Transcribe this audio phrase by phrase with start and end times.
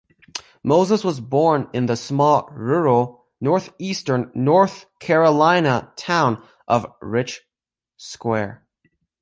[0.63, 7.41] Moses was born in the small, rural, northeastern North Carolina town of Rich
[7.97, 8.65] Square.